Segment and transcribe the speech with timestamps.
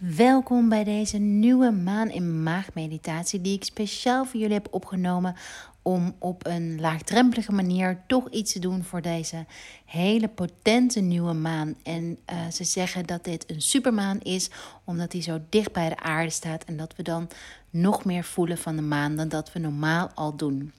[0.00, 5.36] Welkom bij deze nieuwe maan in maagmeditatie die ik speciaal voor jullie heb opgenomen
[5.82, 9.46] om op een laagdrempelige manier toch iets te doen voor deze
[9.84, 11.74] hele potente nieuwe maan.
[11.82, 14.50] En uh, ze zeggen dat dit een supermaan is
[14.84, 17.28] omdat hij zo dicht bij de aarde staat en dat we dan
[17.70, 20.72] nog meer voelen van de maan dan dat we normaal al doen.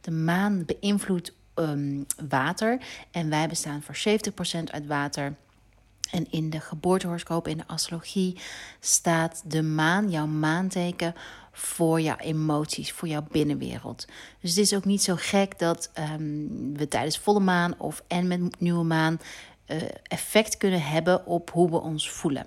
[0.00, 2.78] De maan beïnvloedt um, water
[3.10, 4.18] en wij bestaan voor
[4.60, 5.34] 70% uit water.
[6.10, 8.38] En in de geboortehoroscoop, in de astrologie,
[8.80, 11.14] staat de maan, jouw maanteken,
[11.52, 14.06] voor jouw emoties, voor jouw binnenwereld.
[14.40, 18.26] Dus het is ook niet zo gek dat um, we tijdens volle maan of en
[18.26, 19.20] met nieuwe maan
[19.66, 22.46] uh, effect kunnen hebben op hoe we ons voelen.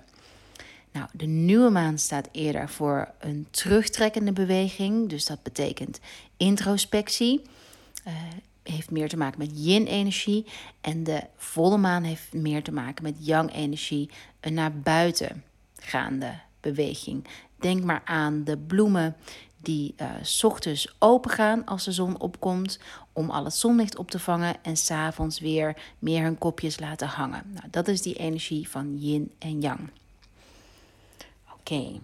[0.92, 5.08] Nou, de nieuwe maan staat eerder voor een terugtrekkende beweging.
[5.08, 6.00] Dus dat betekent
[6.36, 7.42] introspectie.
[8.06, 8.12] Uh,
[8.64, 10.46] heeft meer te maken met yin-energie.
[10.80, 14.10] En de volle maan heeft meer te maken met yang-energie.
[14.40, 15.44] Een naar buiten
[15.76, 17.26] gaande beweging.
[17.58, 19.16] Denk maar aan de bloemen
[19.56, 22.78] die uh, s ochtends open gaan als de zon opkomt.
[23.12, 24.56] Om al het zonlicht op te vangen.
[24.62, 27.42] En s'avonds weer meer hun kopjes laten hangen.
[27.46, 29.90] Nou, dat is die energie van yin en yang.
[31.52, 32.00] Oké.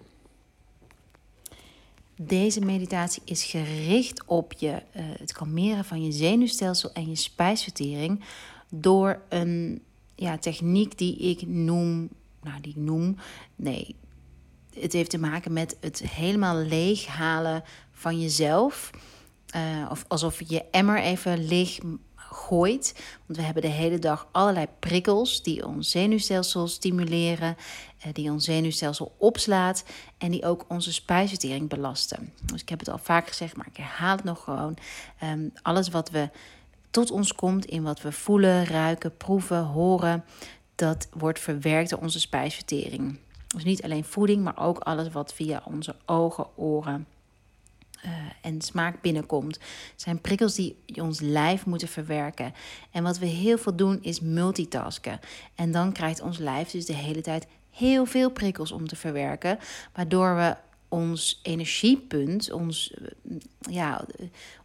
[2.23, 8.23] Deze meditatie is gericht op je, uh, het kalmeren van je zenuwstelsel en je spijsvertering
[8.69, 9.81] door een
[10.15, 12.09] ja, techniek die ik noem,
[12.41, 13.15] nou die noem,
[13.55, 13.95] nee,
[14.79, 18.89] het heeft te maken met het helemaal leeghalen van jezelf.
[19.55, 21.79] Uh, of alsof je je emmer even leeg
[22.31, 22.93] gooit.
[23.25, 27.57] Want we hebben de hele dag allerlei prikkels die ons zenuwstelsel stimuleren,
[27.99, 29.83] eh, die ons zenuwstelsel opslaat
[30.17, 32.33] en die ook onze spijsvertering belasten.
[32.45, 34.77] Dus ik heb het al vaak gezegd, maar ik herhaal het nog gewoon.
[35.19, 36.29] Ehm, alles wat we
[36.89, 40.23] tot ons komt in wat we voelen, ruiken, proeven, horen,
[40.75, 43.19] dat wordt verwerkt door onze spijsvertering.
[43.47, 47.07] Dus niet alleen voeding, maar ook alles wat via onze ogen, oren,
[48.05, 49.59] uh, en smaak binnenkomt.
[49.95, 52.53] zijn prikkels die ons lijf moeten verwerken.
[52.91, 55.19] En wat we heel veel doen is multitasken.
[55.55, 59.59] En dan krijgt ons lijf dus de hele tijd heel veel prikkels om te verwerken,
[59.93, 60.55] waardoor we
[60.89, 64.05] ons energiepunt, ons, eh, ja,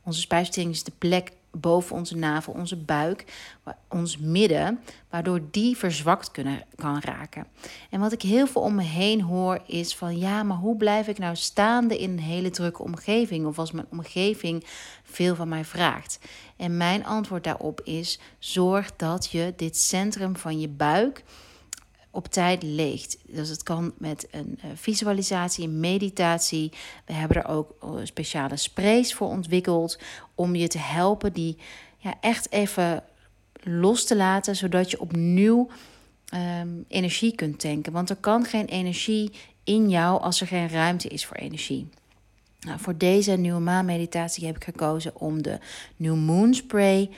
[0.02, 3.24] onze spijsvertering is de plek boven onze navel, onze buik,
[3.88, 4.80] ons midden,
[5.10, 7.46] waardoor die verzwakt kunnen, kan raken.
[7.90, 11.08] En wat ik heel veel om me heen hoor is van ja, maar hoe blijf
[11.08, 14.64] ik nou staande in een hele drukke omgeving of als mijn omgeving
[15.02, 16.18] veel van mij vraagt?
[16.56, 21.24] En mijn antwoord daarop is: zorg dat je dit centrum van je buik
[22.16, 23.18] op tijd leegt.
[23.26, 26.72] Dus het kan met een uh, visualisatie, een meditatie.
[27.06, 29.98] We hebben er ook uh, speciale sprays voor ontwikkeld
[30.34, 31.56] om je te helpen die
[31.98, 33.02] ja, echt even
[33.62, 35.68] los te laten, zodat je opnieuw
[36.34, 37.92] um, energie kunt tanken.
[37.92, 39.32] Want er kan geen energie
[39.64, 41.88] in jou als er geen ruimte is voor energie.
[42.60, 45.58] Nou, voor deze nieuwe maanmeditatie heb ik gekozen om de
[45.96, 47.10] New Moon Spray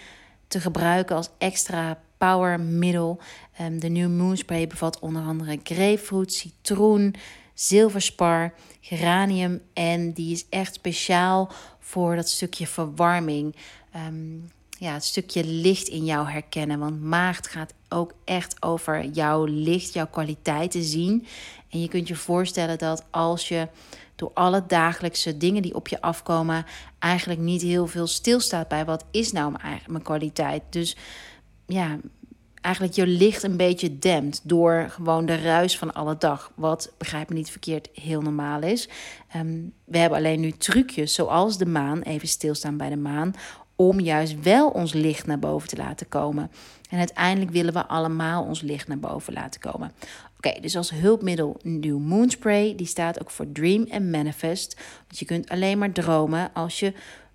[0.49, 3.21] te gebruiken als extra powermiddel.
[3.61, 7.15] Um, de New Moon Spray bevat onder andere grapefruit, citroen,
[7.55, 9.61] zilverspar, geranium.
[9.73, 13.57] En die is echt speciaal voor dat stukje verwarming.
[14.07, 16.79] Um, ja, het stukje licht in jou herkennen.
[16.79, 21.27] Want maagd gaat ook echt over jouw licht, jouw kwaliteiten zien.
[21.69, 23.69] En je kunt je voorstellen dat als je
[24.17, 26.67] door alle dagelijkse dingen die op je afkomen,
[26.99, 29.55] eigenlijk niet heel veel stilstaat bij wat is nou
[29.87, 30.63] mijn kwaliteit.
[30.71, 30.97] Dus
[31.69, 31.99] ja,
[32.61, 36.53] eigenlijk je licht een beetje dempt door gewoon de ruis van alle dag.
[36.55, 38.89] Wat, begrijp me niet verkeerd, heel normaal is.
[39.37, 43.35] Um, we hebben alleen nu trucjes, zoals de maan, even stilstaan bij de maan,
[43.77, 46.51] om juist wel ons licht naar boven te laten komen.
[46.91, 49.93] En uiteindelijk willen we allemaal ons licht naar boven laten komen.
[50.37, 52.75] Oké, dus als hulpmiddel New Moon Spray.
[52.77, 54.77] Die staat ook voor Dream en Manifest.
[55.07, 56.93] Want je kunt alleen maar dromen als je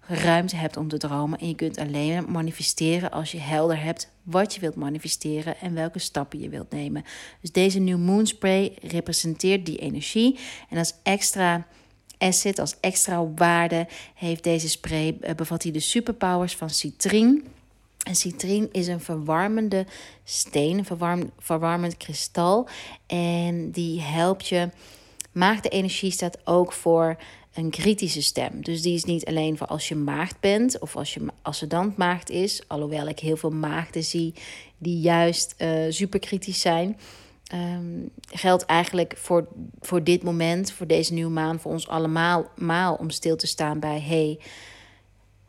[0.08, 1.40] ruimte hebt om te dromen.
[1.40, 6.00] En je kunt alleen manifesteren als je helder hebt wat je wilt manifesteren en welke
[6.00, 7.04] stappen je wilt nemen.
[7.42, 10.40] Dus deze New Moon Spray representeert die energie.
[10.70, 11.68] En als extra
[12.18, 17.48] asset, als extra waarde, heeft deze spray, eh, bevat hij de superpowers van citrien.
[18.04, 19.86] En citrien is een verwarmende
[20.24, 22.68] steen, een verwarm, verwarmend kristal.
[23.08, 24.70] En die helpt je.
[25.32, 27.18] Maagde energie staat ook voor
[27.54, 28.64] een kritische stem.
[28.64, 32.30] Dus die is niet alleen voor als je maagd bent of als je ascendant maagd
[32.30, 32.64] is.
[32.68, 34.34] Alhoewel ik heel veel maagden zie
[34.78, 36.98] die juist uh, super kritisch zijn.
[37.54, 39.48] Um, geldt eigenlijk voor,
[39.82, 43.80] voor dit moment, voor deze nieuwe maan, voor ons allemaal maal om stil te staan
[43.80, 44.40] bij: hey,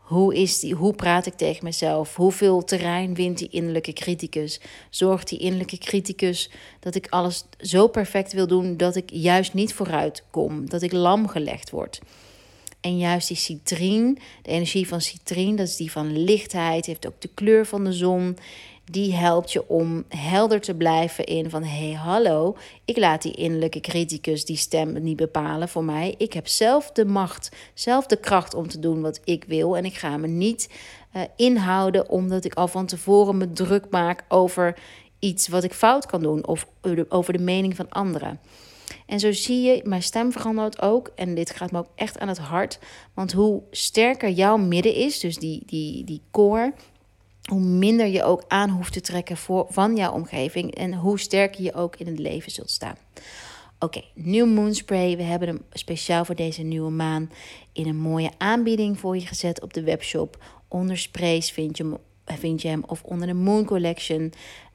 [0.05, 2.17] Hoe, is die, hoe praat ik tegen mezelf?
[2.17, 4.61] Hoeveel terrein wint die innerlijke criticus?
[4.91, 9.75] Zorgt die innerlijke criticus dat ik alles zo perfect wil doen dat ik juist niet
[9.75, 12.01] vooruit kom, dat ik lam gelegd word?
[12.81, 17.21] En juist die citrine, de energie van citrine, dat is die van lichtheid, heeft ook
[17.21, 18.37] de kleur van de zon.
[18.90, 23.32] Die helpt je om helder te blijven in van hé hey, hallo, ik laat die
[23.32, 26.14] innerlijke criticus die stem niet bepalen voor mij.
[26.19, 29.84] Ik heb zelf de macht, zelf de kracht om te doen wat ik wil en
[29.84, 30.70] ik ga me niet
[31.16, 34.78] uh, inhouden omdat ik al van tevoren me druk maak over
[35.19, 36.66] iets wat ik fout kan doen of
[37.08, 38.40] over de mening van anderen.
[39.06, 41.12] En zo zie je, mijn stem verandert ook.
[41.14, 42.78] En dit gaat me ook echt aan het hart.
[43.14, 46.75] Want hoe sterker jouw midden is, dus die, die, die core,
[47.50, 50.75] hoe minder je ook aan hoeft te trekken voor, van jouw omgeving.
[50.75, 52.96] En hoe sterker je ook in het leven zult staan.
[53.79, 55.17] Oké, okay, nieuw moonspray.
[55.17, 57.31] We hebben hem speciaal voor deze nieuwe maan
[57.73, 60.44] in een mooie aanbieding voor je gezet op de webshop.
[60.69, 61.96] Onder sprays vind je hem
[62.26, 64.32] vind je hem of onder de Moon Collection.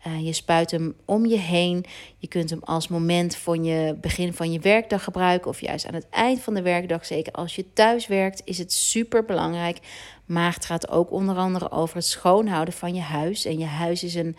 [0.07, 1.85] Uh, je spuit hem om je heen.
[2.17, 5.49] Je kunt hem als moment van je begin van je werkdag gebruiken.
[5.49, 7.05] Of juist aan het eind van de werkdag.
[7.05, 9.79] Zeker als je thuis werkt, is het super belangrijk.
[10.25, 13.45] Maagd gaat ook onder andere over het schoonhouden van je huis.
[13.45, 14.35] En je huis is een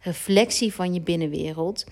[0.00, 1.84] reflectie van je binnenwereld.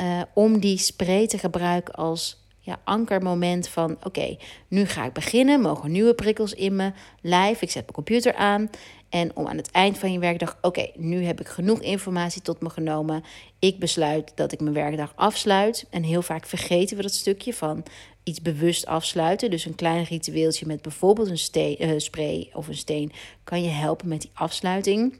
[0.00, 2.39] Uh, om die spray te gebruiken als
[2.70, 4.36] ja, ankermoment van oké,
[4.68, 8.70] nu ga ik beginnen, mogen nieuwe prikkels in me lijf, ik zet mijn computer aan
[9.10, 12.60] en om aan het eind van je werkdag, oké, nu heb ik genoeg informatie tot
[12.60, 13.24] me genomen.
[13.58, 15.86] Ik besluit dat ik mijn werkdag afsluit.
[15.90, 17.84] En heel vaak vergeten we dat stukje van
[18.22, 19.50] iets bewust afsluiten.
[19.50, 23.12] Dus een klein ritueeltje met bijvoorbeeld een steen, uh, spray of een steen
[23.44, 25.18] kan je helpen met die afsluiting.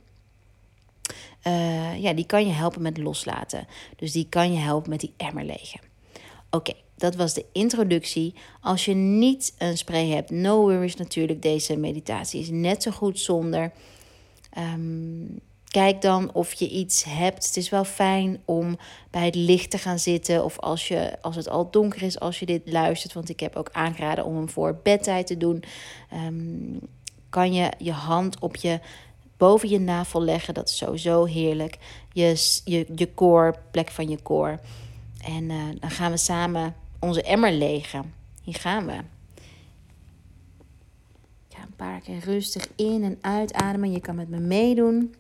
[1.47, 3.67] Uh, ja, die kan je helpen met loslaten.
[3.97, 5.81] Dus die kan je helpen met die emmer legen.
[6.51, 8.35] Oké, dat was de introductie.
[8.61, 11.43] Als je niet een spray hebt, no worries natuurlijk.
[11.43, 13.73] Deze meditatie is net zo goed zonder.
[14.59, 17.47] Um, kijk dan of je iets hebt.
[17.47, 18.79] Het is wel fijn om
[19.11, 20.45] bij het licht te gaan zitten.
[20.45, 23.13] Of als, je, als het al donker is, als je dit luistert.
[23.13, 25.63] Want ik heb ook aangeraden om hem voor bedtijd te doen.
[26.27, 26.79] Um,
[27.29, 28.81] kan je je hand op je
[29.37, 30.55] boven je navel leggen.
[30.55, 31.79] Dat is sowieso heerlijk.
[32.13, 34.59] Je, je, je core, plek van je core.
[35.25, 38.15] En uh, dan gaan we samen onze emmer legen.
[38.43, 39.03] Hier gaan we.
[41.49, 43.93] ga een paar keer rustig in en uitademen.
[43.93, 45.15] Je kan met me meedoen.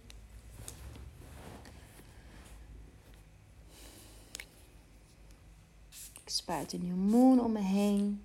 [6.22, 8.24] Ik spuit een nieuw moon om me heen.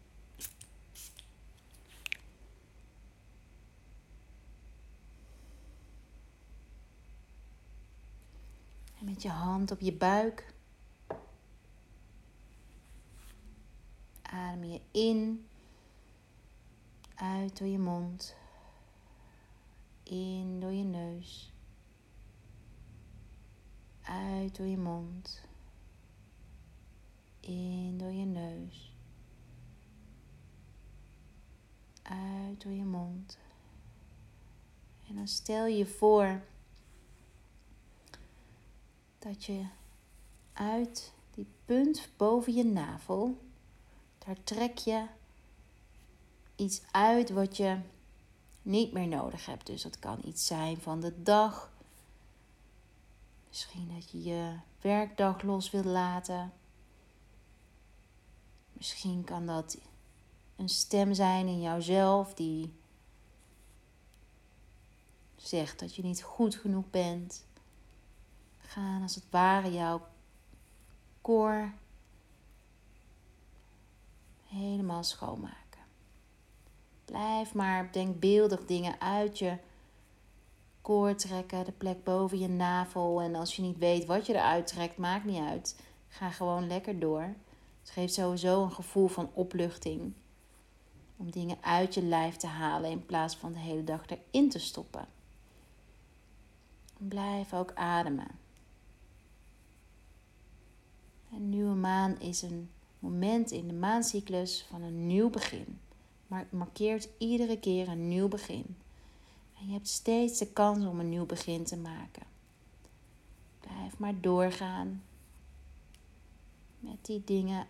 [9.00, 10.55] En met je hand op je buik
[14.64, 15.48] je in,
[17.16, 18.36] uit door je mond,
[20.04, 21.54] in door je neus,
[24.02, 25.42] uit door je mond,
[27.40, 28.96] in door je neus,
[32.02, 33.38] uit door je mond.
[35.08, 36.42] En dan stel je voor
[39.20, 39.66] dat je
[40.54, 43.45] uit die punt boven je navel
[44.26, 45.06] daar trek je
[46.56, 47.80] iets uit wat je
[48.62, 49.66] niet meer nodig hebt.
[49.66, 51.72] Dus dat kan iets zijn van de dag.
[53.48, 56.54] Misschien dat je je werkdag los wilt laten.
[58.74, 59.78] Misschien kan dat
[60.56, 62.74] een stem zijn in jouzelf die
[65.36, 67.44] zegt dat je niet goed genoeg bent.
[68.58, 70.08] Gaan als het ware jouw
[71.22, 71.74] koor
[74.56, 75.82] helemaal schoonmaken.
[77.06, 79.58] Blijf maar denkbeeldig dingen uit je
[80.82, 83.22] koor trekken, de plek boven je navel.
[83.22, 85.82] En als je niet weet wat je eruit trekt, maakt niet uit.
[86.08, 87.34] Ga gewoon lekker door.
[87.80, 90.14] Het geeft sowieso een gevoel van opluchting.
[91.18, 94.60] Om dingen uit je lijf te halen in plaats van de hele dag erin te
[94.60, 95.08] stoppen.
[96.98, 98.28] Blijf ook ademen.
[101.34, 102.70] Een nieuwe maan is een
[103.06, 105.80] moment in de maancyclus van een nieuw begin.
[106.28, 108.78] Maar markeert iedere keer een nieuw begin.
[109.60, 112.24] En je hebt steeds de kans om een nieuw begin te maken.
[113.60, 115.04] Blijf maar doorgaan
[116.80, 117.68] met die dingen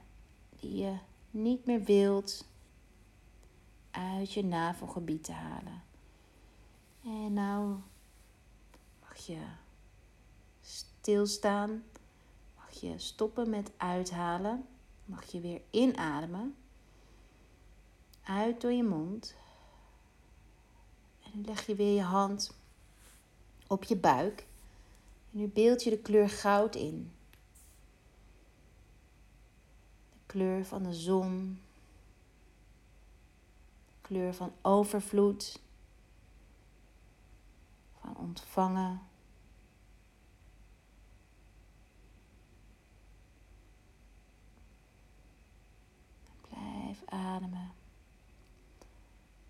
[0.59, 0.97] die je
[1.31, 2.45] niet meer wilt
[3.91, 5.83] uit je navelgebied te halen.
[7.03, 7.75] En nou
[9.01, 9.41] mag je
[10.61, 11.83] stilstaan,
[12.55, 14.65] mag je stoppen met uithalen
[15.05, 16.55] mag je weer inademen.
[18.23, 19.35] Uit door je mond.
[21.23, 22.55] En nu leg je weer je hand
[23.67, 24.47] op je buik.
[25.31, 27.11] En nu beeld je de kleur goud in.
[30.11, 31.59] De kleur van de zon.
[33.85, 35.59] De kleur van overvloed.
[37.99, 39.01] Van ontvangen.
[46.49, 47.01] Blijf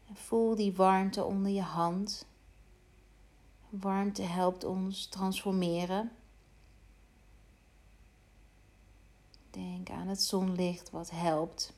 [0.05, 2.25] En voel die warmte onder je hand.
[3.69, 6.11] Warmte helpt ons transformeren.
[9.49, 11.73] Denk aan het zonlicht wat helpt.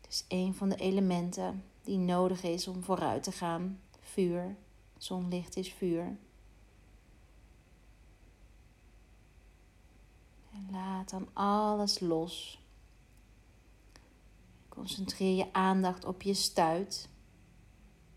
[0.00, 3.80] Het is een van de elementen die nodig is om vooruit te gaan.
[4.00, 4.56] Vuur.
[4.96, 6.16] Zonlicht is vuur.
[10.52, 12.60] En laat dan alles los.
[14.76, 17.08] Concentreer je aandacht op je stuit.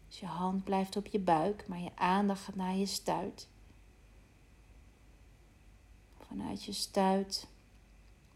[0.07, 3.47] Dus je hand blijft op je buik, maar je aandacht gaat naar je stuit.
[6.17, 7.47] Vanuit je stuit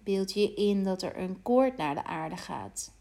[0.03, 2.93] beeld je in dat er een koord naar de aarde gaat.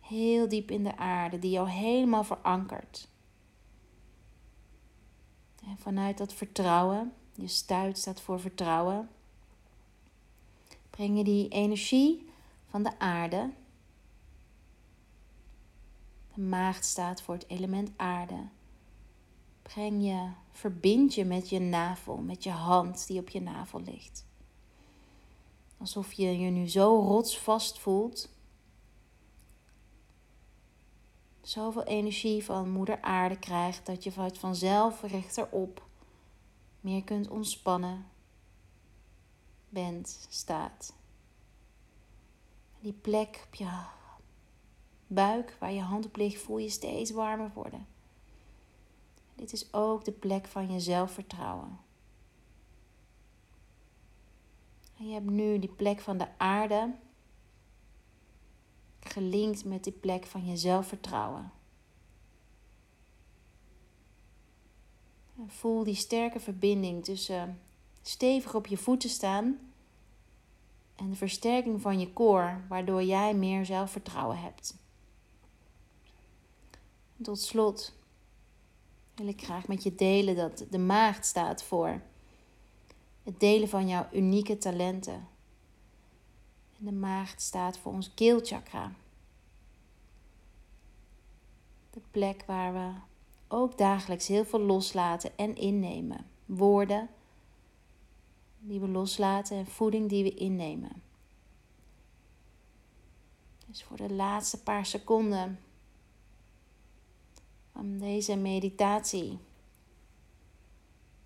[0.00, 3.08] Heel diep in de aarde, die jou helemaal verankert.
[5.64, 9.08] En vanuit dat vertrouwen, je stuit staat voor vertrouwen,
[10.90, 12.30] breng je die energie
[12.70, 13.50] van de aarde
[16.38, 18.48] maagd staat voor het element aarde.
[19.62, 24.26] Breng je, verbind je met je navel, met je hand die op je navel ligt.
[25.78, 28.28] Alsof je je nu zo rotsvast voelt.
[31.40, 35.86] Zoveel energie van moeder aarde krijgt dat je vanuit vanzelf rechterop
[36.80, 38.06] meer kunt ontspannen.
[39.68, 40.92] Bent, staat.
[42.80, 43.97] Die plek op je
[45.08, 47.86] buik waar je hand op ligt, voel je steeds warmer worden.
[49.34, 51.78] Dit is ook de plek van je zelfvertrouwen.
[54.98, 56.94] En je hebt nu die plek van de aarde
[59.00, 61.52] gelinkt met die plek van je zelfvertrouwen.
[65.36, 67.60] En voel die sterke verbinding tussen
[68.02, 69.58] stevig op je voeten staan
[70.96, 74.76] en de versterking van je koor, waardoor jij meer zelfvertrouwen hebt.
[77.22, 77.92] Tot slot
[79.14, 82.00] wil ik graag met je delen dat de maagd staat voor
[83.22, 85.28] het delen van jouw unieke talenten.
[86.78, 88.92] En de maagd staat voor ons keelchakra.
[91.90, 92.92] De plek waar we
[93.48, 96.26] ook dagelijks heel veel loslaten en innemen.
[96.46, 97.08] Woorden
[98.58, 101.02] die we loslaten en voeding die we innemen.
[103.66, 105.58] Dus voor de laatste paar seconden
[107.78, 109.38] van deze meditatie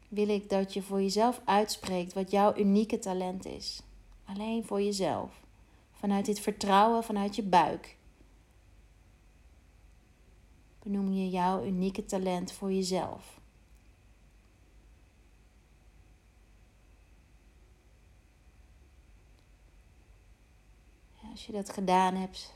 [0.08, 3.82] wil ik dat je voor jezelf uitspreekt wat jouw unieke talent is.
[4.24, 5.40] Alleen voor jezelf.
[5.92, 7.96] Vanuit dit vertrouwen, vanuit je buik.
[10.82, 13.40] Benoem je jouw unieke talent voor jezelf.
[21.30, 22.54] Als je dat gedaan hebt,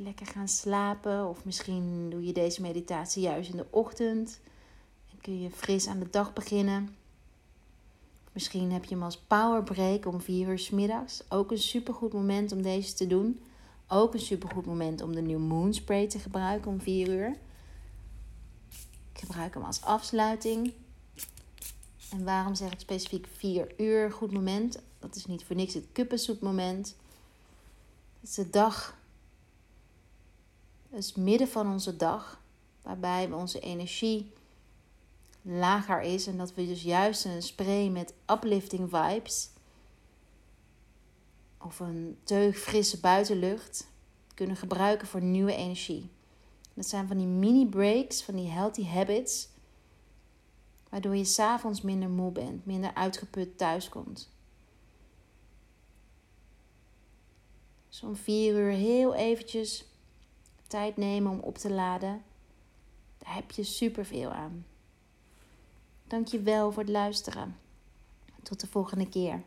[0.00, 1.28] lekker gaan slapen.
[1.28, 4.40] Of misschien doe je deze meditatie juist in de ochtend.
[5.10, 6.96] En kun je fris aan de dag beginnen.
[8.32, 11.22] Misschien heb je hem als power break om 4 uur s middags.
[11.28, 13.40] Ook een supergoed moment om deze te doen.
[13.88, 17.36] Ook een supergoed moment om de New Moon Spray te gebruiken om 4 uur.
[19.12, 20.72] Ik gebruik hem als afsluiting.
[22.10, 24.78] En waarom zeg ik specifiek 4 uur goed moment?
[24.98, 26.96] Dat is niet voor niks het kuppensoepmoment.
[28.20, 28.97] Het is de dag
[30.90, 32.42] het is midden van onze dag,
[32.82, 34.32] waarbij onze energie
[35.42, 39.50] lager is en dat we dus juist een spray met uplifting vibes
[41.58, 43.90] of een teug frisse buitenlucht
[44.34, 46.10] kunnen gebruiken voor nieuwe energie.
[46.74, 49.48] Dat zijn van die mini breaks, van die healthy habits,
[50.88, 54.28] waardoor je s'avonds minder moe bent, minder uitgeput thuiskomt.
[57.88, 59.84] Zo'n vier uur heel eventjes
[60.68, 62.22] tijd nemen om op te laden,
[63.18, 64.66] daar heb je superveel aan.
[66.06, 67.56] Dank je wel voor het luisteren.
[68.42, 69.42] Tot de volgende keer.